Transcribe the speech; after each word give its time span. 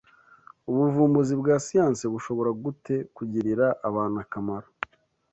Ubuvumbuzi 0.69 1.33
bwa 1.41 1.55
siyansi 1.65 2.03
bushobora 2.13 2.49
gute 2.63 2.95
kugirira 3.15 3.65
abantu 3.87 4.17
akamaro 4.25 4.67